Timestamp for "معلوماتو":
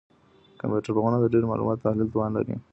1.51-1.79